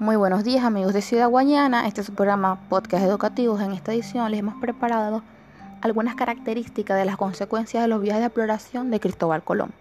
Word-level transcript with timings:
Muy 0.00 0.14
buenos 0.14 0.44
días 0.44 0.64
amigos 0.64 0.94
de 0.94 1.02
Ciudad 1.02 1.28
Guayana, 1.28 1.88
este 1.88 2.02
es 2.02 2.06
su 2.06 2.14
programa 2.14 2.60
Podcast 2.68 3.04
Educativos. 3.04 3.60
En 3.60 3.72
esta 3.72 3.92
edición 3.92 4.30
les 4.30 4.38
hemos 4.38 4.54
preparado 4.60 5.24
algunas 5.80 6.14
características 6.14 6.96
de 6.96 7.04
las 7.04 7.16
consecuencias 7.16 7.82
de 7.82 7.88
los 7.88 8.00
viajes 8.00 8.20
de 8.20 8.26
exploración 8.26 8.92
de 8.92 9.00
Cristóbal 9.00 9.42
Colón. 9.42 9.72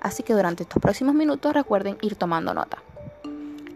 Así 0.00 0.22
que 0.22 0.34
durante 0.34 0.62
estos 0.62 0.80
próximos 0.80 1.16
minutos 1.16 1.52
recuerden 1.52 1.98
ir 2.00 2.14
tomando 2.14 2.54
nota. 2.54 2.78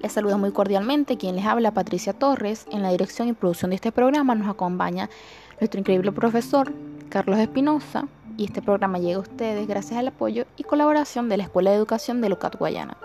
Les 0.00 0.12
saludo 0.12 0.38
muy 0.38 0.52
cordialmente 0.52 1.18
quien 1.18 1.34
les 1.34 1.44
habla 1.44 1.72
Patricia 1.72 2.12
Torres. 2.12 2.66
En 2.70 2.82
la 2.82 2.90
dirección 2.90 3.26
y 3.26 3.32
producción 3.32 3.70
de 3.70 3.74
este 3.74 3.90
programa 3.90 4.36
nos 4.36 4.48
acompaña 4.48 5.10
nuestro 5.58 5.80
increíble 5.80 6.12
profesor 6.12 6.72
Carlos 7.08 7.40
Espinosa 7.40 8.06
y 8.36 8.44
este 8.44 8.62
programa 8.62 9.00
llega 9.00 9.16
a 9.16 9.22
ustedes 9.22 9.66
gracias 9.66 9.98
al 9.98 10.06
apoyo 10.06 10.44
y 10.56 10.62
colaboración 10.62 11.28
de 11.28 11.38
la 11.38 11.42
Escuela 11.42 11.70
de 11.70 11.76
Educación 11.78 12.20
de 12.20 12.28
Lucat 12.28 12.54
Guayana. 12.54 12.96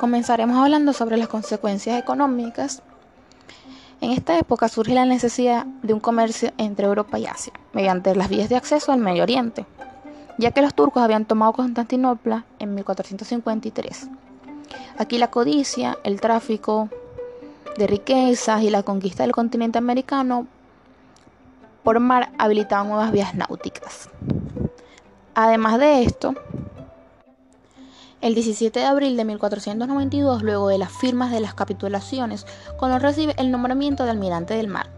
Comenzaremos 0.00 0.56
hablando 0.56 0.94
sobre 0.94 1.18
las 1.18 1.28
consecuencias 1.28 2.00
económicas. 2.00 2.80
En 4.00 4.12
esta 4.12 4.38
época 4.38 4.70
surge 4.70 4.94
la 4.94 5.04
necesidad 5.04 5.66
de 5.82 5.92
un 5.92 6.00
comercio 6.00 6.52
entre 6.56 6.86
Europa 6.86 7.18
y 7.18 7.26
Asia, 7.26 7.52
mediante 7.74 8.14
las 8.14 8.30
vías 8.30 8.48
de 8.48 8.56
acceso 8.56 8.92
al 8.92 8.98
Medio 9.00 9.24
Oriente, 9.24 9.66
ya 10.38 10.52
que 10.52 10.62
los 10.62 10.72
turcos 10.72 11.02
habían 11.02 11.26
tomado 11.26 11.52
Constantinopla 11.52 12.46
en 12.58 12.74
1453. 12.76 14.08
Aquí 14.96 15.18
la 15.18 15.28
codicia, 15.28 15.98
el 16.02 16.18
tráfico 16.18 16.88
de 17.76 17.86
riquezas 17.86 18.62
y 18.62 18.70
la 18.70 18.82
conquista 18.82 19.24
del 19.24 19.32
continente 19.32 19.76
americano 19.76 20.46
por 21.82 22.00
mar 22.00 22.32
habilitaban 22.38 22.88
nuevas 22.88 23.12
vías 23.12 23.34
náuticas. 23.34 24.08
Además 25.34 25.78
de 25.78 26.04
esto, 26.04 26.34
el 28.20 28.34
17 28.34 28.78
de 28.78 28.84
abril 28.84 29.16
de 29.16 29.24
1492, 29.24 30.42
luego 30.42 30.68
de 30.68 30.78
las 30.78 30.92
firmas 30.92 31.30
de 31.30 31.40
las 31.40 31.54
capitulaciones, 31.54 32.46
Colón 32.78 33.00
recibe 33.00 33.34
el 33.38 33.50
nombramiento 33.50 34.04
de 34.04 34.10
almirante 34.10 34.54
del 34.54 34.68
mar, 34.68 34.90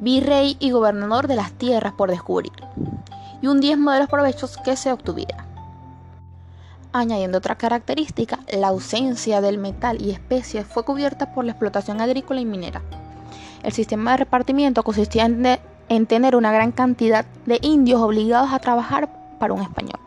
virrey 0.00 0.56
y 0.60 0.70
gobernador 0.70 1.26
de 1.26 1.36
las 1.36 1.52
tierras 1.52 1.92
por 1.92 2.10
descubrir, 2.10 2.52
y 3.42 3.48
un 3.48 3.60
diezmo 3.60 3.90
de 3.90 3.98
los 3.98 4.08
provechos 4.08 4.56
que 4.58 4.76
se 4.76 4.92
obtuviera. 4.92 5.46
Añadiendo 6.92 7.38
otra 7.38 7.56
característica, 7.56 8.40
la 8.52 8.68
ausencia 8.68 9.40
del 9.40 9.58
metal 9.58 10.00
y 10.02 10.10
especies 10.10 10.66
fue 10.66 10.84
cubierta 10.84 11.32
por 11.34 11.44
la 11.44 11.52
explotación 11.52 12.00
agrícola 12.00 12.40
y 12.40 12.44
minera. 12.44 12.82
El 13.62 13.72
sistema 13.72 14.12
de 14.12 14.16
repartimiento 14.18 14.82
consistía 14.82 15.24
en, 15.26 15.60
en 15.88 16.06
tener 16.06 16.34
una 16.34 16.50
gran 16.50 16.72
cantidad 16.72 17.26
de 17.46 17.58
indios 17.62 18.00
obligados 18.00 18.52
a 18.52 18.58
trabajar 18.58 19.08
para 19.38 19.52
un 19.52 19.62
español. 19.62 19.99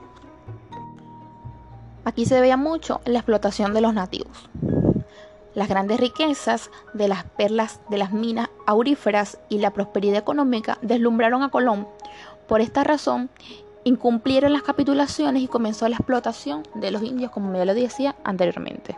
Aquí 2.06 2.26
se 2.26 2.42
veía 2.42 2.58
mucho 2.58 3.02
la 3.06 3.20
explotación 3.20 3.74
de 3.74 3.82
los 3.82 3.94
nativos. 3.94 4.50
Las 5.56 5.70
grandes 5.70 6.00
riquezas 6.00 6.70
de 6.94 7.08
las 7.08 7.24
perlas 7.24 7.80
de 7.90 7.98
las 7.98 8.12
minas 8.12 8.50
auríferas 8.66 9.38
y 9.50 9.60
la 9.60 9.72
prosperidad 9.72 10.18
económica 10.18 10.80
deslumbraron 10.82 11.44
a 11.44 11.50
Colón. 11.50 11.88
Por 12.48 12.60
esta 12.60 12.84
razón, 12.84 13.30
incumplieron 13.84 14.52
las 14.52 14.64
capitulaciones 14.64 15.44
y 15.44 15.48
comenzó 15.48 15.88
la 15.88 15.98
explotación 15.98 16.64
de 16.74 16.92
los 16.92 17.04
indios, 17.04 17.32
como 17.32 17.54
ya 17.56 17.66
lo 17.66 17.74
decía 17.74 18.16
anteriormente. 18.24 18.98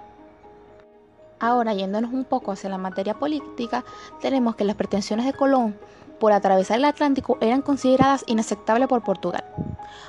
Ahora, 1.39 1.73
yéndonos 1.73 2.13
un 2.13 2.23
poco 2.23 2.53
hacia 2.53 2.69
la 2.69 2.77
materia 2.77 3.15
política, 3.15 3.83
tenemos 4.21 4.55
que 4.55 4.63
las 4.63 4.75
pretensiones 4.75 5.25
de 5.25 5.33
Colón 5.33 5.75
por 6.19 6.31
atravesar 6.31 6.77
el 6.77 6.85
Atlántico 6.85 7.37
eran 7.41 7.61
consideradas 7.61 8.23
inaceptables 8.27 8.87
por 8.87 9.03
Portugal. 9.03 9.43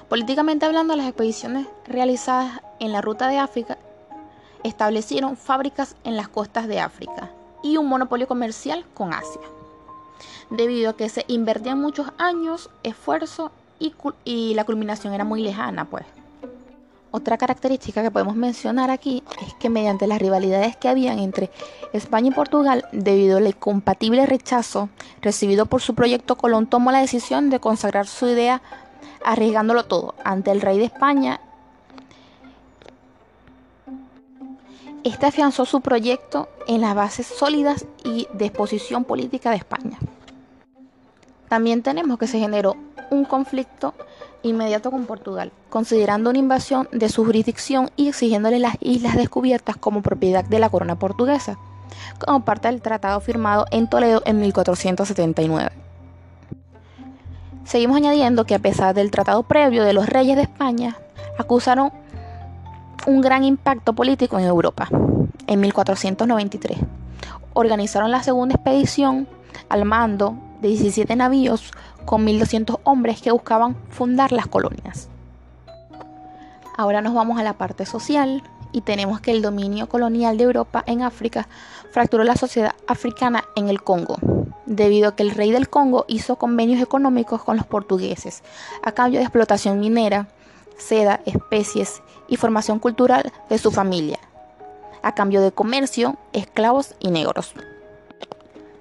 Políticamente 0.08 0.66
hablando, 0.66 0.96
las 0.96 1.06
expediciones 1.06 1.66
realizadas 1.86 2.60
en 2.78 2.92
la 2.92 3.00
ruta 3.00 3.28
de 3.28 3.38
África 3.38 3.78
establecieron 4.62 5.36
fábricas 5.36 5.96
en 6.04 6.16
las 6.16 6.28
costas 6.28 6.68
de 6.68 6.80
África 6.80 7.30
y 7.62 7.76
un 7.76 7.88
monopolio 7.88 8.28
comercial 8.28 8.84
con 8.94 9.12
Asia, 9.12 9.42
debido 10.50 10.90
a 10.90 10.96
que 10.96 11.08
se 11.08 11.24
invertían 11.28 11.80
muchos 11.80 12.08
años, 12.18 12.70
esfuerzo 12.82 13.50
y, 13.78 13.94
y 14.24 14.54
la 14.54 14.64
culminación 14.64 15.14
era 15.14 15.24
muy 15.24 15.42
lejana, 15.42 15.84
pues. 15.84 16.04
Otra 17.16 17.38
característica 17.38 18.02
que 18.02 18.10
podemos 18.10 18.36
mencionar 18.36 18.90
aquí 18.90 19.22
es 19.40 19.54
que 19.54 19.70
mediante 19.70 20.06
las 20.06 20.20
rivalidades 20.20 20.76
que 20.76 20.90
habían 20.90 21.18
entre 21.18 21.50
España 21.94 22.28
y 22.28 22.30
Portugal, 22.30 22.84
debido 22.92 23.38
al 23.38 23.46
incompatible 23.46 24.26
rechazo 24.26 24.90
recibido 25.22 25.64
por 25.64 25.80
su 25.80 25.94
proyecto, 25.94 26.36
Colón 26.36 26.66
tomó 26.66 26.92
la 26.92 27.00
decisión 27.00 27.48
de 27.48 27.58
consagrar 27.58 28.06
su 28.06 28.28
idea 28.28 28.60
arriesgándolo 29.24 29.86
todo 29.86 30.14
ante 30.24 30.50
el 30.50 30.60
rey 30.60 30.76
de 30.76 30.84
España. 30.84 31.40
Este 35.02 35.24
afianzó 35.24 35.64
su 35.64 35.80
proyecto 35.80 36.50
en 36.66 36.82
las 36.82 36.94
bases 36.94 37.26
sólidas 37.26 37.86
y 38.04 38.28
de 38.34 38.44
exposición 38.44 39.04
política 39.04 39.48
de 39.48 39.56
España. 39.56 39.98
También 41.48 41.82
tenemos 41.82 42.18
que 42.18 42.26
se 42.26 42.38
generó 42.38 42.76
un 43.08 43.24
conflicto 43.24 43.94
inmediato 44.42 44.90
con 44.90 45.06
Portugal, 45.06 45.52
considerando 45.70 46.30
una 46.30 46.38
invasión 46.38 46.88
de 46.92 47.08
su 47.08 47.24
jurisdicción 47.24 47.90
y 47.96 48.08
exigiéndole 48.08 48.58
las 48.58 48.76
islas 48.80 49.16
descubiertas 49.16 49.76
como 49.76 50.02
propiedad 50.02 50.44
de 50.44 50.58
la 50.58 50.68
corona 50.68 50.98
portuguesa, 50.98 51.58
como 52.18 52.44
parte 52.44 52.68
del 52.68 52.82
tratado 52.82 53.20
firmado 53.20 53.66
en 53.70 53.88
Toledo 53.88 54.22
en 54.24 54.40
1479. 54.40 55.70
Seguimos 57.64 57.96
añadiendo 57.96 58.44
que 58.44 58.54
a 58.54 58.60
pesar 58.60 58.94
del 58.94 59.10
tratado 59.10 59.42
previo 59.42 59.82
de 59.84 59.92
los 59.92 60.08
reyes 60.08 60.36
de 60.36 60.42
España, 60.42 60.96
acusaron 61.38 61.90
un 63.06 63.20
gran 63.20 63.44
impacto 63.44 63.92
político 63.92 64.38
en 64.38 64.44
Europa. 64.44 64.88
En 65.46 65.60
1493 65.60 66.78
organizaron 67.56 68.10
la 68.10 68.22
segunda 68.22 68.54
expedición 68.54 69.26
al 69.68 69.84
mando 69.84 70.36
de 70.60 70.68
17 70.68 71.16
navíos 71.16 71.72
con 72.04 72.26
1.200 72.26 72.80
hombres 72.84 73.20
que 73.20 73.32
buscaban 73.32 73.76
fundar 73.90 74.32
las 74.32 74.46
colonias. 74.46 75.08
Ahora 76.76 77.00
nos 77.00 77.14
vamos 77.14 77.38
a 77.38 77.42
la 77.42 77.54
parte 77.54 77.86
social 77.86 78.42
y 78.72 78.82
tenemos 78.82 79.20
que 79.20 79.30
el 79.30 79.42
dominio 79.42 79.88
colonial 79.88 80.36
de 80.36 80.44
Europa 80.44 80.84
en 80.86 81.02
África 81.02 81.48
fracturó 81.92 82.24
la 82.24 82.36
sociedad 82.36 82.74
africana 82.86 83.44
en 83.56 83.68
el 83.68 83.82
Congo, 83.82 84.16
debido 84.66 85.08
a 85.08 85.16
que 85.16 85.22
el 85.22 85.30
rey 85.30 85.50
del 85.50 85.70
Congo 85.70 86.04
hizo 86.08 86.36
convenios 86.36 86.82
económicos 86.82 87.42
con 87.42 87.56
los 87.56 87.66
portugueses 87.66 88.42
a 88.82 88.92
cambio 88.92 89.20
de 89.20 89.24
explotación 89.24 89.80
minera, 89.80 90.28
seda, 90.76 91.20
especies 91.24 92.02
y 92.28 92.36
formación 92.36 92.78
cultural 92.78 93.32
de 93.48 93.56
su 93.56 93.70
familia, 93.70 94.18
a 95.02 95.14
cambio 95.14 95.40
de 95.40 95.52
comercio, 95.52 96.16
esclavos 96.34 96.94
y 97.00 97.10
negros. 97.10 97.54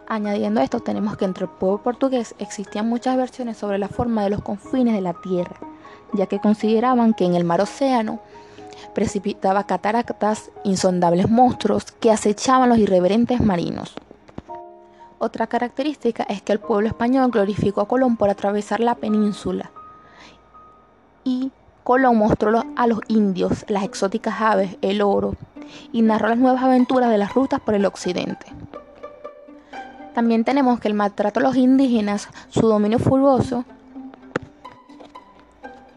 Añadiendo 0.07 0.61
esto, 0.61 0.79
tenemos 0.81 1.17
que 1.17 1.25
entre 1.25 1.45
el 1.45 1.51
pueblo 1.51 1.81
portugués 1.81 2.35
existían 2.37 2.87
muchas 2.87 3.17
versiones 3.17 3.57
sobre 3.57 3.79
la 3.79 3.87
forma 3.87 4.23
de 4.23 4.29
los 4.29 4.41
confines 4.41 4.93
de 4.93 5.01
la 5.01 5.13
tierra, 5.13 5.55
ya 6.13 6.27
que 6.27 6.39
consideraban 6.39 7.13
que 7.13 7.25
en 7.25 7.35
el 7.35 7.43
mar 7.43 7.61
océano 7.61 8.19
precipitaba 8.93 9.65
cataratas, 9.65 10.51
insondables 10.63 11.29
monstruos 11.29 11.91
que 11.91 12.11
acechaban 12.11 12.69
los 12.69 12.77
irreverentes 12.77 13.41
marinos. 13.41 13.95
Otra 15.17 15.47
característica 15.47 16.23
es 16.23 16.41
que 16.41 16.53
el 16.53 16.59
pueblo 16.59 16.87
español 16.87 17.31
glorificó 17.31 17.81
a 17.81 17.87
Colón 17.87 18.15
por 18.15 18.29
atravesar 18.29 18.81
la 18.81 18.95
península 18.95 19.71
y 21.23 21.51
Colón 21.83 22.17
mostró 22.17 22.63
a 22.75 22.87
los 22.87 22.99
indios 23.07 23.65
las 23.67 23.83
exóticas 23.83 24.39
aves, 24.39 24.77
el 24.81 25.01
oro 25.01 25.35
y 25.91 26.01
narró 26.03 26.29
las 26.29 26.37
nuevas 26.37 26.63
aventuras 26.63 27.09
de 27.09 27.17
las 27.17 27.33
rutas 27.33 27.59
por 27.59 27.73
el 27.73 27.85
occidente. 27.85 28.45
También 30.15 30.45
tenemos 30.45 30.79
que 30.79 30.87
el 30.87 30.93
maltrato 30.93 31.41
a 31.41 31.43
los 31.43 31.57
indígenas, 31.57 32.29
su 32.47 32.69
dominio 32.69 32.99
furioso. 32.99 33.65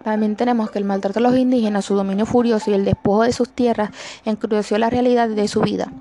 También 0.02 0.34
tenemos 0.34 0.72
que 0.72 0.80
el 0.80 0.84
maltrato 0.84 1.20
a 1.20 1.22
los 1.22 1.36
indígenas, 1.36 1.84
su 1.84 1.94
dominio 1.94 2.26
furioso 2.26 2.72
y 2.72 2.74
el 2.74 2.84
despojo 2.84 3.22
de 3.22 3.32
sus 3.32 3.48
tierras 3.48 3.90
encrudeció 4.24 4.76
la 4.78 4.90
realidad 4.90 5.28
de 5.28 5.46
su 5.46 5.60
vida 5.60 5.92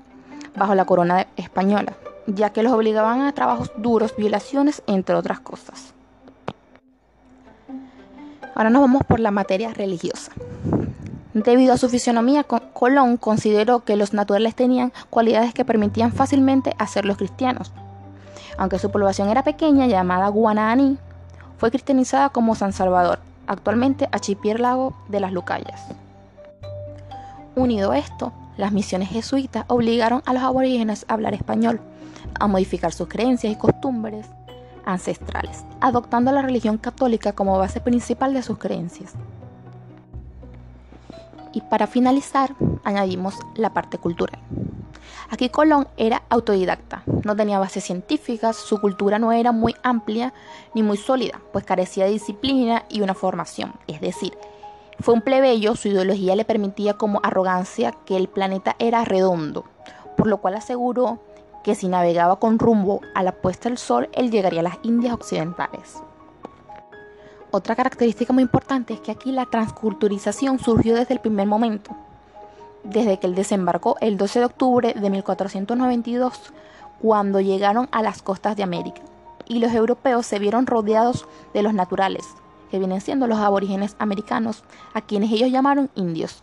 bajo 0.56 0.74
la 0.74 0.84
corona 0.84 1.28
española, 1.36 1.92
ya 2.26 2.50
que 2.50 2.64
los 2.64 2.72
obligaban 2.72 3.20
a 3.20 3.32
trabajos 3.32 3.70
duros, 3.76 4.16
violaciones, 4.16 4.82
entre 4.88 5.14
otras 5.14 5.38
cosas. 5.38 5.94
Ahora 8.56 8.70
nos 8.70 8.82
vamos 8.82 9.04
por 9.04 9.20
la 9.20 9.30
materia 9.30 9.72
religiosa. 9.72 10.32
Debido 11.34 11.72
a 11.72 11.78
su 11.78 11.88
fisionomía, 11.88 12.42
Colón 12.42 13.16
consideró 13.16 13.84
que 13.84 13.94
los 13.94 14.12
naturales 14.12 14.56
tenían 14.56 14.92
cualidades 15.08 15.54
que 15.54 15.64
permitían 15.64 16.10
fácilmente 16.10 16.74
hacerlos 16.78 17.16
cristianos. 17.16 17.72
Aunque 18.58 18.78
su 18.78 18.90
población 18.90 19.30
era 19.30 19.44
pequeña, 19.44 19.86
llamada 19.86 20.28
Guananí, 20.28 20.98
fue 21.56 21.70
cristianizada 21.70 22.28
como 22.28 22.56
San 22.56 22.72
Salvador, 22.72 23.20
actualmente 23.46 24.08
archipiélago 24.12 24.94
de 25.08 25.20
las 25.20 25.32
Lucayas. 25.32 25.86
Unido 27.54 27.92
a 27.92 27.98
esto, 27.98 28.32
las 28.56 28.72
misiones 28.72 29.08
jesuitas 29.08 29.64
obligaron 29.68 30.22
a 30.26 30.34
los 30.34 30.42
aborígenes 30.42 31.06
a 31.08 31.14
hablar 31.14 31.34
español, 31.34 31.80
a 32.38 32.48
modificar 32.48 32.92
sus 32.92 33.08
creencias 33.08 33.52
y 33.52 33.56
costumbres, 33.56 34.26
ancestrales, 34.84 35.64
adoptando 35.80 36.32
la 36.32 36.42
religión 36.42 36.78
católica 36.78 37.32
como 37.32 37.58
base 37.58 37.80
principal 37.80 38.34
de 38.34 38.42
sus 38.42 38.58
creencias. 38.58 39.14
Y 41.52 41.60
para 41.62 41.86
finalizar, 41.86 42.54
añadimos 42.84 43.34
la 43.54 43.72
parte 43.72 43.98
cultural. 43.98 44.40
Aquí 45.30 45.50
Colón 45.50 45.88
era 45.98 46.22
autodidacta, 46.30 47.02
no 47.22 47.36
tenía 47.36 47.58
bases 47.58 47.84
científicas, 47.84 48.56
su 48.56 48.80
cultura 48.80 49.18
no 49.18 49.30
era 49.30 49.52
muy 49.52 49.74
amplia 49.82 50.32
ni 50.74 50.82
muy 50.82 50.96
sólida, 50.96 51.40
pues 51.52 51.66
carecía 51.66 52.06
de 52.06 52.12
disciplina 52.12 52.84
y 52.88 53.02
una 53.02 53.12
formación, 53.12 53.74
es 53.86 54.00
decir, 54.00 54.32
fue 55.00 55.14
un 55.14 55.20
plebeyo, 55.20 55.76
su 55.76 55.88
ideología 55.88 56.34
le 56.34 56.46
permitía 56.46 56.94
como 56.94 57.20
arrogancia 57.22 57.92
que 58.06 58.16
el 58.16 58.28
planeta 58.28 58.74
era 58.78 59.04
redondo, 59.04 59.64
por 60.16 60.26
lo 60.26 60.38
cual 60.38 60.54
aseguró 60.54 61.20
que 61.62 61.74
si 61.74 61.88
navegaba 61.88 62.40
con 62.40 62.58
rumbo 62.58 63.02
a 63.14 63.22
la 63.22 63.32
puesta 63.32 63.68
del 63.68 63.76
sol, 63.76 64.08
él 64.14 64.30
llegaría 64.30 64.60
a 64.60 64.64
las 64.64 64.78
Indias 64.82 65.12
Occidentales. 65.12 66.02
Otra 67.50 67.76
característica 67.76 68.32
muy 68.32 68.42
importante 68.42 68.94
es 68.94 69.00
que 69.00 69.12
aquí 69.12 69.30
la 69.30 69.46
transculturización 69.46 70.58
surgió 70.58 70.94
desde 70.94 71.14
el 71.14 71.20
primer 71.20 71.46
momento, 71.46 71.94
desde 72.84 73.18
que 73.18 73.26
él 73.26 73.34
desembarcó 73.34 73.96
el 74.00 74.16
12 74.16 74.38
de 74.40 74.44
octubre 74.44 74.94
de 74.94 75.10
1492, 75.10 76.52
cuando 77.00 77.40
llegaron 77.40 77.88
a 77.92 78.02
las 78.02 78.22
costas 78.22 78.56
de 78.56 78.62
América, 78.62 79.02
y 79.46 79.58
los 79.58 79.72
europeos 79.72 80.26
se 80.26 80.38
vieron 80.38 80.66
rodeados 80.66 81.26
de 81.54 81.62
los 81.62 81.74
naturales, 81.74 82.26
que 82.70 82.78
vienen 82.78 83.00
siendo 83.00 83.26
los 83.26 83.38
aborígenes 83.38 83.96
americanos, 83.98 84.64
a 84.94 85.00
quienes 85.00 85.32
ellos 85.32 85.50
llamaron 85.50 85.90
indios. 85.94 86.42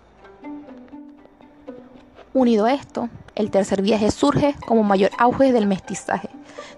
Unido 2.34 2.66
a 2.66 2.74
esto, 2.74 3.10
el 3.36 3.52
tercer 3.52 3.82
viaje 3.82 4.12
surge 4.12 4.56
como 4.68 4.84
mayor 4.84 5.12
auge 5.18 5.54
del 5.54 5.68
mestizaje, 5.68 6.30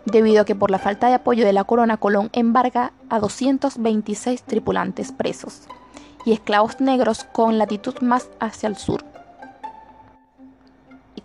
debido 0.06 0.42
a 0.42 0.45
que 0.45 0.56
por 0.56 0.71
la 0.71 0.80
falta 0.80 1.07
de 1.07 1.15
apoyo 1.15 1.45
de 1.45 1.54
la 1.54 1.63
corona 1.63 1.98
Colón 1.98 2.30
embarga 2.33 2.94
a 3.09 3.19
226 3.19 4.44
tripulantes 4.44 5.12
presos 5.12 5.63
y 6.25 6.33
esclavos 6.33 6.81
negros 6.81 7.24
con 7.24 7.57
latitud 7.57 7.95
más 8.01 8.30
hacia 8.39 8.68
el 8.68 8.75
sur. 8.75 9.04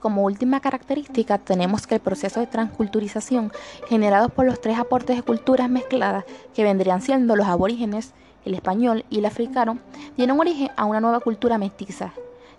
Como 0.02 0.24
última 0.24 0.58
característica 0.58 1.38
tenemos 1.38 1.86
que 1.86 1.94
el 1.94 2.00
proceso 2.00 2.40
de 2.40 2.48
transculturización 2.48 3.52
generado 3.86 4.30
por 4.30 4.44
los 4.44 4.60
tres 4.60 4.76
aportes 4.76 5.14
de 5.14 5.22
culturas 5.22 5.70
mezcladas 5.70 6.24
que 6.54 6.64
vendrían 6.64 7.00
siendo 7.00 7.36
los 7.36 7.46
aborígenes, 7.46 8.12
el 8.44 8.54
español 8.54 9.04
y 9.10 9.20
el 9.20 9.26
africano, 9.26 9.78
tienen 10.16 10.40
origen 10.40 10.72
a 10.76 10.86
una 10.86 11.00
nueva 11.00 11.20
cultura 11.20 11.56
mestiza 11.56 12.12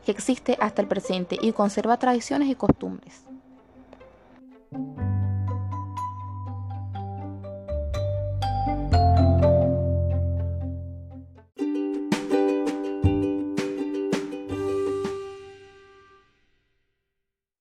que 0.06 0.12
existe 0.12 0.58
hasta 0.62 0.82
el 0.82 0.88
presente 0.88 1.38
y 1.42 1.52
conserva 1.52 1.98
tradiciones 1.98 2.48
y 2.48 2.56
costumbres. 2.56 3.26